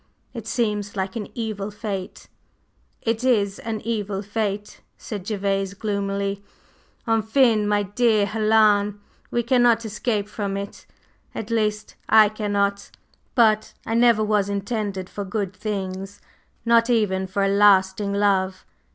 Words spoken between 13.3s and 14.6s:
But I never was